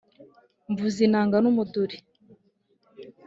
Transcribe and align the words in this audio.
Mvuze 0.71 0.99
inanga 1.07 1.35
n'umuduri 1.39 1.97